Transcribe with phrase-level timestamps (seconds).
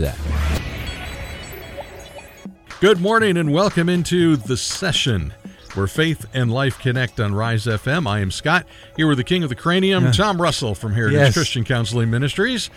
[0.00, 0.18] that.
[2.80, 5.32] Good morning and welcome into the session
[5.74, 8.06] where faith and life connect on Rise FM.
[8.06, 11.34] I am Scott, here with the king of the cranium, Tom Russell from Heritage Yes.
[11.34, 12.70] Christian Counseling Ministries.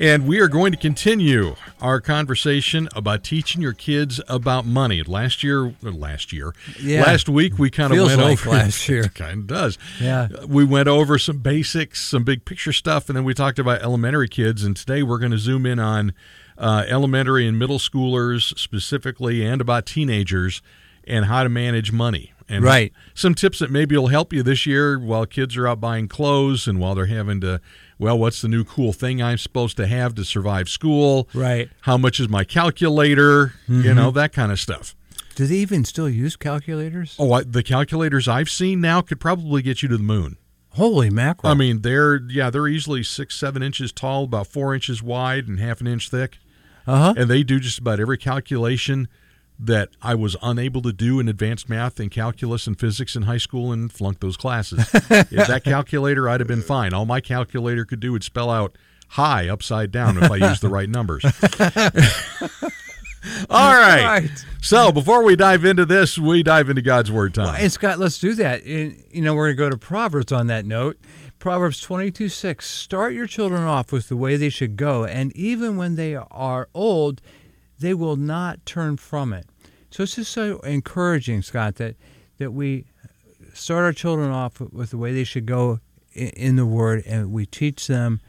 [0.00, 5.02] And we are going to continue our conversation about teaching your kids about money.
[5.02, 7.02] Last year, or last year, Yeah.
[7.02, 9.02] last week we kind of Feels went like over last year.
[9.06, 9.76] It kind of does.
[10.00, 10.28] Yeah.
[10.40, 13.82] Uh, we went over some basics, some big picture stuff, and then we talked about
[13.82, 14.62] elementary kids.
[14.62, 16.12] And today we're going to zoom in on
[16.58, 20.60] uh, elementary and middle schoolers specifically, and about teenagers
[21.04, 22.32] and how to manage money.
[22.50, 22.92] And Right.
[23.14, 26.66] some tips that maybe will help you this year while kids are out buying clothes
[26.66, 27.60] and while they're having to,
[27.98, 31.28] well, what's the new cool thing I'm supposed to have to survive school?
[31.34, 31.68] Right.
[31.82, 33.52] How much is my calculator?
[33.68, 34.94] You know, that kind of stuff.
[35.34, 37.14] Do they even still use calculators?
[37.18, 40.36] Oh, I, the calculators I've seen now could probably get you to the moon.
[40.70, 41.50] Holy mackerel.
[41.52, 45.58] I mean, they're yeah, they're easily six, seven inches tall, about four inches wide, and
[45.60, 46.38] half an inch thick,
[46.88, 47.14] uh huh.
[47.16, 49.08] and they do just about every calculation
[49.58, 53.38] that I was unable to do in advanced math and calculus and physics in high
[53.38, 54.78] school and flunked those classes.
[54.94, 56.94] if that calculator, I'd have been fine.
[56.94, 58.78] All my calculator could do would spell out
[59.08, 61.24] high upside down if I used the right numbers.
[63.50, 64.04] All right.
[64.04, 64.44] Right.
[64.60, 67.56] So before we dive into this, we dive into God's word time.
[67.58, 68.64] And Scott, let's do that.
[68.64, 70.98] And, you know, we're going to go to Proverbs on that note.
[71.38, 72.66] Proverbs 22 6.
[72.68, 76.68] Start your children off with the way they should go, and even when they are
[76.74, 77.20] old,
[77.78, 79.46] they will not turn from it.
[79.90, 81.94] So it's just so encouraging, Scott, that,
[82.38, 82.86] that we
[83.54, 85.80] start our children off with the way they should go
[86.12, 88.20] in the Word, and we teach them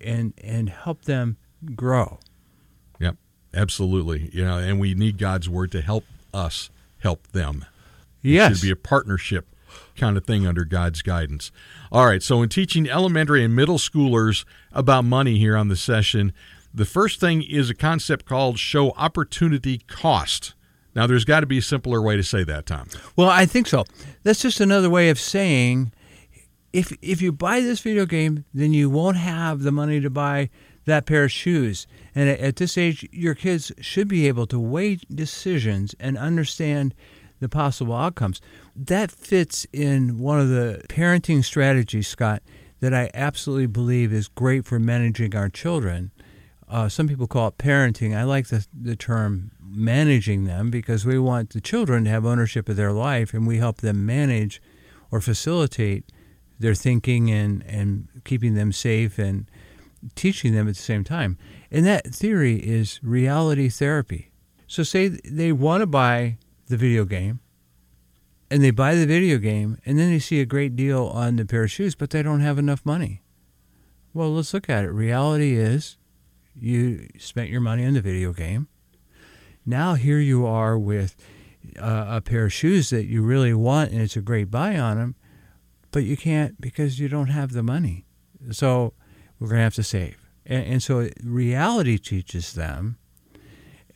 [0.00, 1.36] and, and help them
[1.76, 2.18] grow.
[2.98, 3.16] Yep,
[3.54, 4.30] absolutely.
[4.32, 6.04] You know, and we need God's word to help
[6.34, 7.64] us help them.
[8.22, 8.58] It Yes.
[8.58, 9.46] should be a partnership
[9.96, 11.50] kind of thing under God's guidance.
[11.90, 16.32] All right, so in teaching elementary and middle schoolers about money here on the session,
[16.72, 20.54] the first thing is a concept called show opportunity cost.
[20.94, 22.88] Now, there's got to be a simpler way to say that, Tom.
[23.16, 23.84] Well, I think so.
[24.22, 25.92] That's just another way of saying
[26.72, 30.50] if if you buy this video game, then you won't have the money to buy
[30.84, 31.86] that pair of shoes.
[32.14, 36.94] And at, at this age, your kids should be able to weigh decisions and understand
[37.40, 38.40] the possible outcomes.
[38.80, 42.44] That fits in one of the parenting strategies, Scott,
[42.78, 46.12] that I absolutely believe is great for managing our children.
[46.68, 48.16] Uh, some people call it parenting.
[48.16, 52.68] I like the, the term managing them because we want the children to have ownership
[52.68, 54.62] of their life and we help them manage
[55.10, 56.04] or facilitate
[56.60, 59.50] their thinking and, and keeping them safe and
[60.14, 61.36] teaching them at the same time.
[61.72, 64.30] And that theory is reality therapy.
[64.68, 66.36] So, say they want to buy
[66.68, 67.40] the video game
[68.50, 71.44] and they buy the video game and then they see a great deal on the
[71.44, 73.22] pair of shoes, but they don't have enough money.
[74.14, 74.90] Well, let's look at it.
[74.90, 75.96] Reality is
[76.54, 78.68] you spent your money on the video game.
[79.66, 81.14] Now here you are with
[81.78, 84.96] uh, a pair of shoes that you really want and it's a great buy on
[84.96, 85.14] them,
[85.90, 88.06] but you can't because you don't have the money.
[88.50, 88.94] So
[89.38, 90.16] we're going to have to save.
[90.46, 92.98] And, and so reality teaches them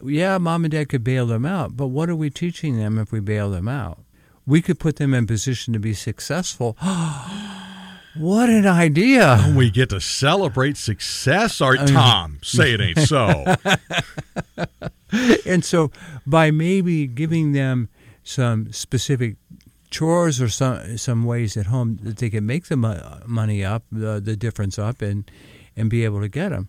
[0.05, 3.13] yeah, mom and dad could bail them out, but what are we teaching them if
[3.13, 4.01] we bail them out?
[4.47, 6.77] We could put them in position to be successful.
[8.17, 9.53] what an idea!
[9.57, 11.61] We get to celebrate success.
[11.61, 13.55] Right, Tom, say it ain't so.
[15.47, 15.91] and so
[16.27, 17.89] by maybe giving them
[18.25, 19.37] some specific
[19.91, 23.85] chores or some some ways at home that they can make the mo- money up,
[23.93, 25.31] the, the difference up, and
[25.77, 26.69] and be able to get them.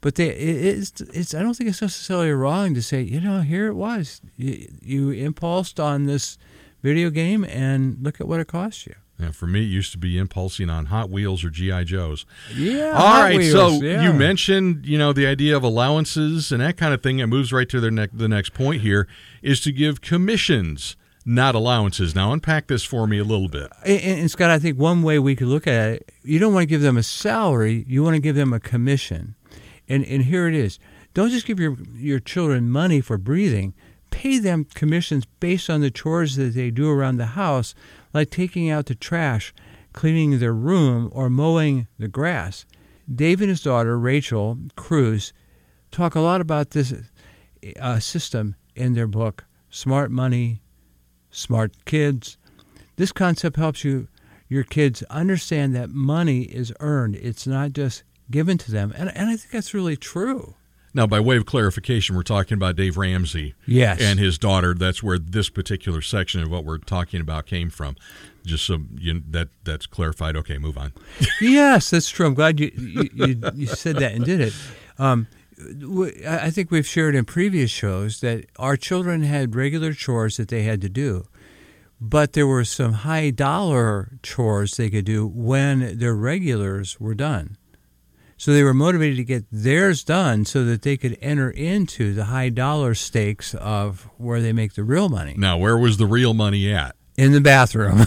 [0.00, 3.40] But they, it, it's, it's, I don't think it's necessarily wrong to say, you know,
[3.40, 4.20] here it was.
[4.36, 6.36] You, you impulsed on this
[6.82, 8.94] video game, and look at what it costs you.
[9.18, 12.26] Yeah, for me, it used to be impulsing on Hot Wheels or GI Joes.
[12.54, 12.90] Yeah.
[12.90, 14.02] All Hot right, Wheels, so yeah.
[14.02, 17.20] you mentioned, you know, the idea of allowances and that kind of thing.
[17.20, 19.06] It moves right to their ne- the next point here
[19.40, 22.14] is to give commissions not allowances.
[22.16, 23.70] Now, unpack this for me a little bit.
[23.84, 26.62] And, and Scott, I think one way we could look at it, you don't want
[26.62, 29.36] to give them a salary, you want to give them a commission.
[29.88, 30.78] And, and here it is.
[31.14, 33.74] Don't just give your, your children money for breathing.
[34.12, 37.74] Pay them commissions based on the chores that they do around the house,
[38.14, 39.52] like taking out the trash,
[39.92, 42.64] cleaning their room, or mowing the grass.
[43.12, 45.32] Dave and his daughter, Rachel Cruz,
[45.90, 46.94] talk a lot about this
[47.80, 50.62] uh, system in their book, Smart Money,
[51.30, 52.38] Smart Kids.
[52.96, 54.06] This concept helps you
[54.52, 57.16] your kids understand that money is earned.
[57.16, 58.92] It's not just given to them.
[58.94, 60.54] And, and I think that's really true.
[60.94, 64.00] Now, by way of clarification, we're talking about Dave Ramsey Yes.
[64.00, 64.74] and his daughter.
[64.74, 67.96] That's where this particular section of what we're talking about came from.
[68.44, 70.36] Just so you, that that's clarified.
[70.36, 70.92] Okay, move on.
[71.40, 72.26] yes, that's true.
[72.26, 74.52] I'm glad you you, you, you said that and did it.
[74.98, 75.28] Um,
[76.28, 80.64] I think we've shared in previous shows that our children had regular chores that they
[80.64, 81.26] had to do,
[82.00, 87.56] but there were some high dollar chores they could do when their regulars were done.
[88.42, 92.24] So they were motivated to get theirs done so that they could enter into the
[92.24, 96.34] high dollar stakes of where they make the real money Now, where was the real
[96.34, 96.96] money at?
[97.16, 97.98] in the bathroom.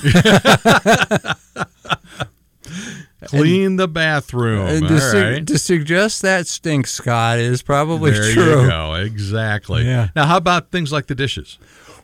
[3.24, 4.68] Clean the bathroom.
[4.84, 5.48] All to, su- right.
[5.48, 8.62] to suggest that stinks, Scott, is probably There true.
[8.64, 8.94] you go.
[8.96, 9.84] Exactly.
[9.86, 10.10] Yeah.
[10.18, 11.58] Now, how about things like the dishes?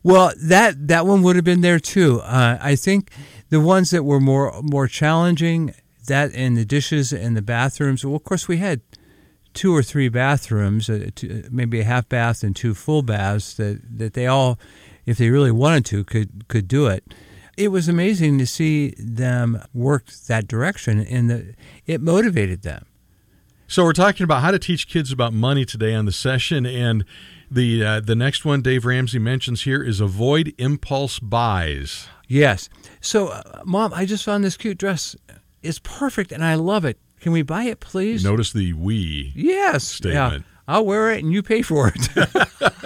[0.03, 2.21] Well, that that one would have been there too.
[2.21, 3.11] Uh, I think
[3.49, 5.73] the ones that were more more challenging,
[6.07, 8.05] that and the dishes and the bathrooms.
[8.05, 8.81] Well, of course, we had
[9.53, 13.81] two or three bathrooms, uh, two, maybe a half bath and two full baths that
[13.97, 14.59] that they all,
[15.05, 17.03] if they really wanted to, could could do it.
[17.57, 21.53] It was amazing to see them work that direction, and the,
[21.85, 22.85] it motivated them.
[23.67, 27.05] So we're talking about how to teach kids about money today on the session, and
[27.49, 32.07] the uh, the next one Dave Ramsey mentions here is avoid impulse buys.
[32.27, 32.69] Yes.
[33.01, 35.17] So, uh, mom, I just found this cute dress.
[35.63, 36.97] It's perfect, and I love it.
[37.19, 38.23] Can we buy it, please?
[38.23, 39.31] Notice the we.
[39.35, 39.83] Yes.
[39.87, 40.43] Statement.
[40.43, 40.51] Yeah.
[40.67, 42.37] I'll wear it, and you pay for it.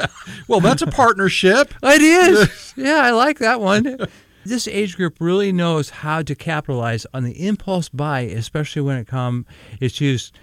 [0.47, 1.73] Well, that's a partnership.
[1.83, 2.73] it is.
[2.77, 3.97] Yeah, I like that one.
[4.43, 9.07] This age group really knows how to capitalize on the impulse buy, especially when it
[9.07, 9.45] comes
[9.79, 10.37] it's used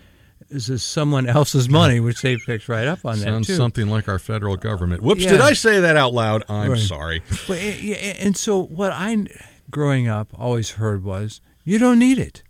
[0.52, 3.54] as someone else's money, which they picked right up on that Sounds too.
[3.56, 5.02] something like our federal government.
[5.02, 5.22] Whoops!
[5.22, 5.32] Yeah.
[5.32, 6.42] Did I say that out loud?
[6.48, 6.80] I'm Right.
[6.80, 7.22] sorry.
[7.46, 9.24] But, and so what I,
[9.70, 12.42] growing up, always heard was, you don't need it.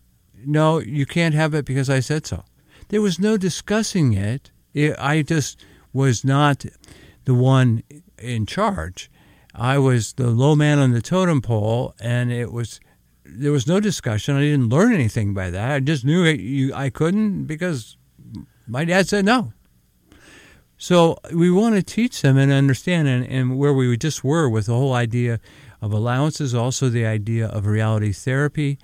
[0.45, 2.45] No, you can't have it because I said so.
[2.89, 4.51] There was no discussing it.
[4.75, 6.65] It- I just was not
[7.25, 7.83] the one
[8.19, 9.11] in charge.
[9.55, 12.81] I was the low man on the totem pole, and it was
[13.25, 14.37] there was no discussion.
[14.37, 15.71] I didn't learn anything by that.
[15.73, 17.97] I just knew it, you, I couldn't because
[18.67, 19.53] my dad said no.
[20.77, 24.67] So we want to teach them and understand, and, and where we just were with
[24.67, 25.39] the whole idea
[25.83, 28.79] of allowances, also the idea of reality therapy,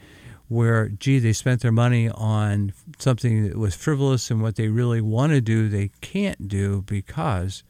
[0.49, 5.01] where, gee, they spent their money on something that was frivolous and what they really
[5.01, 7.63] want to do, they can't do because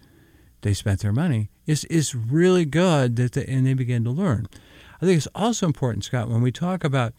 [0.62, 4.48] they spent their money, is, is really good, that the, and they begin to learn.
[5.00, 7.12] I think it's also important, Scott, when we talk about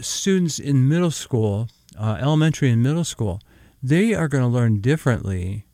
[0.00, 1.68] students in middle school,
[1.98, 3.40] uh, elementary and middle school,
[3.82, 5.64] they are going to learn differently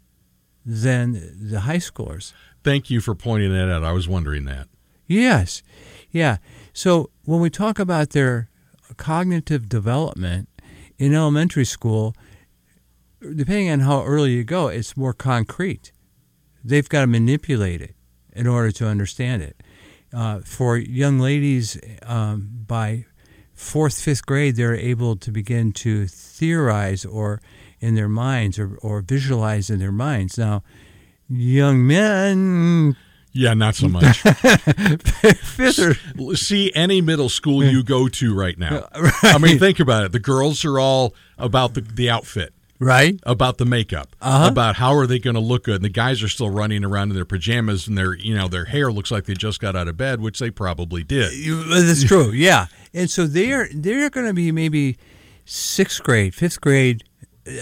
[0.65, 2.33] than the high schoolers.
[2.63, 3.85] Thank you for pointing that out.
[3.85, 4.69] I was wondering that.
[5.09, 5.63] Yes.
[6.13, 6.37] Yeah.
[6.73, 8.49] So when we talk about their
[8.97, 10.49] cognitive development
[10.99, 12.15] in elementary school,
[13.21, 15.91] depending on how early you go, it's more concrete.
[16.63, 17.95] They've got to manipulate it
[18.33, 19.61] in order to understand it.
[20.13, 23.07] Uh, for young ladies, um, by
[23.55, 27.41] fourth, fifth grade, they're able to begin to theorize or
[27.81, 30.39] in their minds or, or visualize in their minds.
[30.39, 30.63] Now,
[31.29, 32.97] young men,
[33.41, 34.19] Yeah, not so much.
[34.23, 35.95] fifth or
[36.37, 38.89] See any middle school you go to right now.
[39.23, 40.13] I mean, think about it.
[40.13, 42.53] The girls are all about the, the outfit.
[42.81, 43.19] right?
[43.25, 44.49] about the makeup, Uh-huh.
[44.51, 45.77] about how are they going to look good.
[45.77, 48.65] And the guys are still running around in their pajamas, and their you know their
[48.67, 51.31] hair looks like they just got out of bed, which they probably did.
[51.69, 52.31] That's true.
[52.33, 54.97] Yeah, and so they're they're going to be maybe
[55.45, 57.05] sixth grade, fifth grade,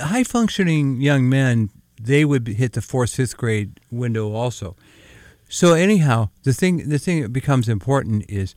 [0.00, 1.71] high functioning young men.
[2.00, 4.76] They would hit the fourth, fifth grade window also.
[5.48, 8.54] So anyhow, the thing the thing that becomes important is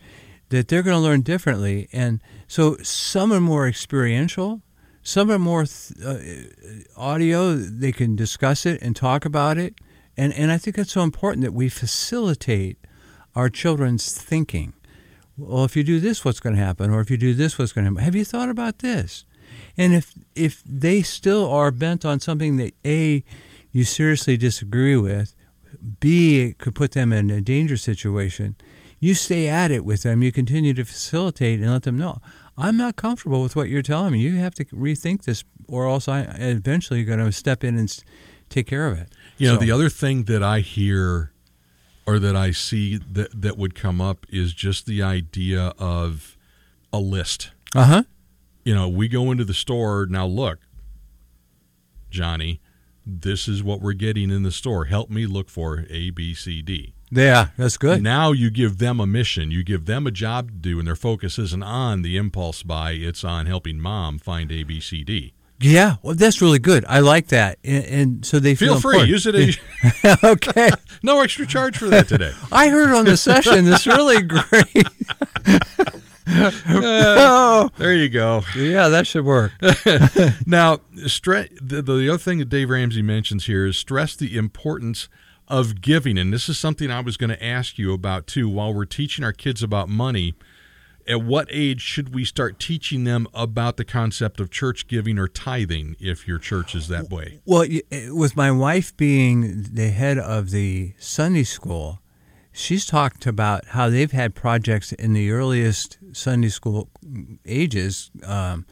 [0.50, 4.62] that they're going to learn differently, and so some are more experiential,
[5.04, 7.56] some are more th- uh, audio.
[7.56, 9.76] They can discuss it and talk about it,
[10.18, 12.78] and and I think that's so important that we facilitate
[13.36, 14.74] our children's thinking.
[15.38, 16.92] Well, if you do this, what's going to happen?
[16.92, 18.04] Or if you do this, what's going to happen?
[18.04, 19.26] Have you thought about this?
[19.78, 23.24] And if if they still are bent on something that a
[23.72, 25.36] you seriously disagree with,
[26.00, 28.56] b it could put them in a danger situation.
[29.00, 30.22] you stay at it with them.
[30.22, 32.20] You continue to facilitate and let them know.
[32.58, 34.20] I'm not comfortable with what you're telling me.
[34.20, 38.04] You have to rethink this, or else I eventually you're going to step in and
[38.50, 39.10] take care of it.
[39.38, 41.32] You know, so, the other thing that I hear
[42.06, 46.38] or that I see that that would come up is just the idea of
[46.92, 47.52] a list.
[47.74, 48.04] Uh huh.
[48.66, 50.26] You know, we go into the store now.
[50.26, 50.60] Look,
[52.10, 52.60] Johnny,
[53.06, 54.86] this is what we're getting in the store.
[54.86, 56.94] Help me look for A, B, C, D.
[57.12, 58.04] Yeah, that's good.
[58.04, 59.50] Now you give them a mission.
[59.50, 62.92] You give them a job to do, and their focus isn't on the impulse buy,
[62.92, 65.34] it's on helping mom find A, B, C, D.
[65.62, 66.86] Yeah, well, that's really good.
[66.88, 68.92] I like that, and, and so they feel, feel free.
[69.02, 69.10] Important.
[69.10, 69.60] Use it.
[69.94, 70.70] As, okay.
[71.04, 72.32] no extra charge for that today.
[72.52, 73.68] I heard on the session.
[73.68, 74.88] It's really great.
[76.30, 77.70] Uh, oh.
[77.78, 78.44] There you go.
[78.56, 79.52] Yeah, that should work.
[80.46, 85.10] now, stre- the, the other thing that Dave Ramsey mentions here is stress the importance
[85.48, 88.48] of giving, and this is something I was going to ask you about too.
[88.48, 90.36] While we're teaching our kids about money
[91.08, 95.28] at what age should we start teaching them about the concept of church giving or
[95.28, 97.40] tithing if your church is that way?
[97.46, 102.00] Well, eh, with my wife being the head of the Sunday school,
[102.60, 106.90] she's talked about how they've had projects in the earliest Sunday school
[107.46, 108.66] ages, um,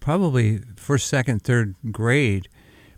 [0.00, 2.48] probably first, second, third grade,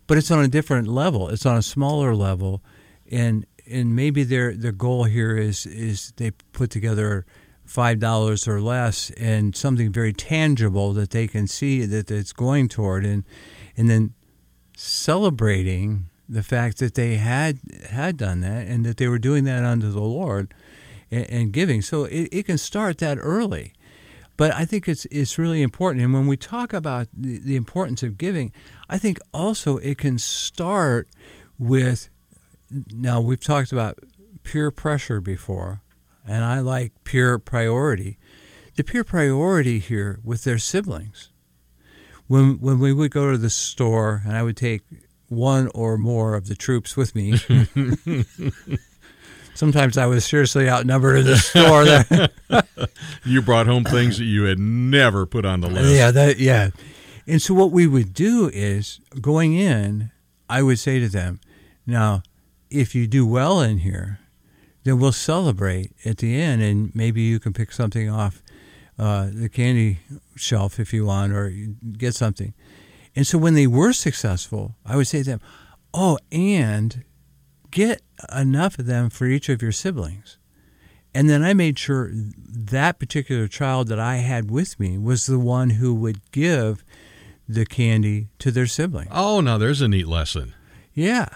[0.07, 1.29] but it's on a different level.
[1.29, 2.63] It's on a smaller level,
[3.11, 7.27] and and maybe their their goal here is is they put together
[7.65, 12.69] five dollars or less and something very tangible that they can see that it's going
[12.69, 13.25] toward and
[13.77, 14.15] and then
[14.75, 17.59] celebrating the fact that they had
[17.91, 20.53] had done that and that they were doing that unto the Lord
[21.11, 21.83] and, and giving.
[21.83, 23.73] So it, it, can start that early.
[24.37, 26.05] But I think it's it's really important.
[26.05, 28.53] And when we talk about the, the importance of giving,
[28.89, 31.09] I think also it can start
[31.59, 32.09] with
[32.93, 33.99] now we've talked about
[34.45, 35.83] peer pressure before
[36.29, 38.19] and I like peer priority.
[38.77, 41.31] The peer priority here with their siblings.
[42.27, 44.83] When when we would go to the store, and I would take
[45.29, 47.39] one or more of the troops with me.
[49.55, 51.85] Sometimes I was seriously outnumbered in the store.
[53.25, 55.95] you brought home things that you had never put on the list.
[55.95, 56.71] Yeah, that yeah.
[57.27, 60.13] And so what we would do is going in,
[60.49, 61.41] I would say to them,
[61.87, 62.23] "Now,
[62.71, 64.21] if you do well in here,
[64.85, 68.43] then we'll celebrate at the end, and maybe you can pick something off
[68.99, 69.99] uh, the candy
[70.37, 71.53] shelf if you want, or
[71.97, 72.55] get something.
[73.19, 75.41] And so when they were successful, I would say to them,
[75.93, 77.03] "Oh, and
[77.73, 78.01] get
[78.33, 80.39] enough of them for each of your siblings."
[81.13, 85.41] And then I made sure that particular child that I had with me was the
[85.41, 86.85] one who would give
[87.49, 89.09] the candy to their sibling.
[89.11, 90.55] Oh, now there's a neat lesson.
[90.95, 91.27] Yeah.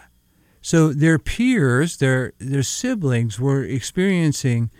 [0.60, 4.70] So their peers, their their siblings were experiencing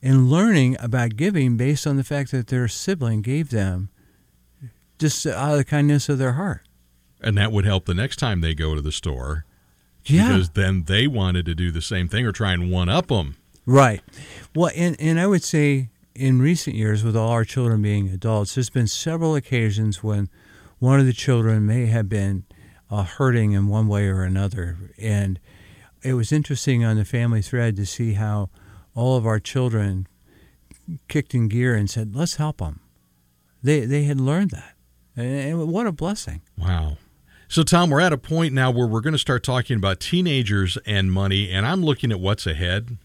[0.00, 3.90] and learning about giving based on the fact that their sibling gave them
[4.98, 6.62] just out of the kindness of their heart.
[7.20, 9.44] And that would help the next time they go to the store.
[10.04, 10.28] Yeah.
[10.28, 13.36] Because then they wanted to do the same thing or try and one up them.
[13.64, 14.00] Right.
[14.54, 18.54] Well, and, and I would say in recent years, with all our children being adults,
[18.54, 20.28] there's been several occasions when
[20.78, 22.44] one of the children may have been
[22.90, 24.76] uh, hurting in one way or another.
[24.98, 25.40] And
[26.02, 28.50] it was interesting on the family thread to see how
[28.94, 30.06] all of our children
[31.08, 32.80] kicked in gear and said, "Let's help them."
[33.62, 34.74] They they had learned that,
[35.16, 36.42] and what a blessing!
[36.58, 36.98] Wow.
[37.48, 40.76] So, Tom, we're at a point now where we're going to start talking about teenagers
[40.84, 42.98] and money, and I'm looking at what's ahead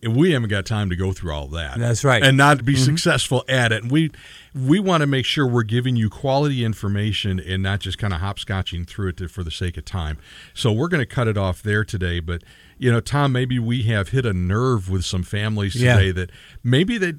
[0.00, 1.78] And we haven't got time to go through all that.
[1.78, 2.22] That's right.
[2.22, 2.84] And not be mm-hmm.
[2.84, 3.82] successful at it.
[3.82, 4.12] And we
[4.54, 8.20] we want to make sure we're giving you quality information and not just kind of
[8.20, 10.18] hopscotching through it to, for the sake of time.
[10.54, 12.20] So we're going to cut it off there today.
[12.20, 12.42] But
[12.78, 16.12] you know, Tom, maybe we have hit a nerve with some families today yeah.
[16.12, 16.30] that
[16.62, 17.16] maybe that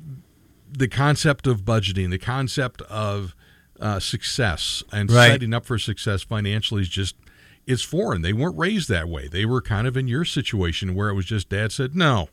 [0.71, 3.35] the concept of budgeting, the concept of
[3.79, 5.31] uh, success and right.
[5.31, 7.15] setting up for success financially is just
[7.65, 8.23] it's foreign.
[8.23, 9.27] They weren't raised that way.
[9.27, 12.29] They were kind of in your situation where it was just dad said no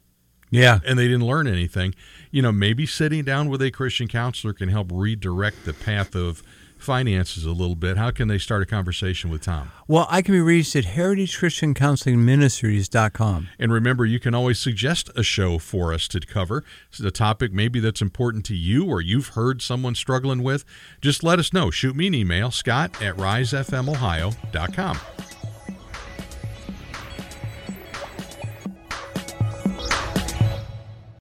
[0.50, 0.80] yeah.
[0.84, 1.94] And they didn't learn anything.
[2.30, 6.42] You know, maybe sitting down with a Christian counselor can help redirect the path of
[6.78, 7.97] finances a little bit.
[7.97, 9.73] How can they start a conversation with Tom?
[9.88, 13.49] Well, I can be reached at heritagechristiancounselingministries.com.
[13.59, 16.64] And remember, you can always suggest a show for us to cover.
[16.88, 20.64] It's a topic maybe that's important to you or you've heard someone struggling with.
[21.00, 21.71] Just let us know.
[21.71, 24.99] Shoot me an email, scott at risefmohio.com.